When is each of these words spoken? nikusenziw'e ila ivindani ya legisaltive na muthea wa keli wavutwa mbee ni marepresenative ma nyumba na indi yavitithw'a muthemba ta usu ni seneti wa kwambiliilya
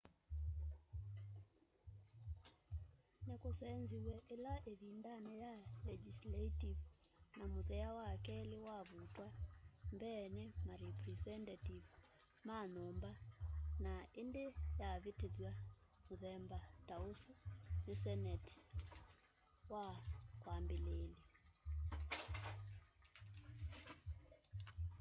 nikusenziw'e 3.27 4.15
ila 4.33 4.53
ivindani 4.71 5.33
ya 5.43 5.53
legisaltive 5.87 6.83
na 7.37 7.45
muthea 7.53 7.89
wa 7.99 8.09
keli 8.25 8.57
wavutwa 8.67 9.27
mbee 9.95 10.23
ni 10.35 10.45
marepresenative 10.67 11.87
ma 12.47 12.57
nyumba 12.73 13.11
na 13.83 13.93
indi 14.21 14.43
yavitithw'a 14.79 15.51
muthemba 16.07 16.59
ta 16.87 16.95
usu 17.11 17.33
ni 17.85 17.93
seneti 18.03 18.57
wa 19.71 19.85
kwambiliilya 20.41 21.25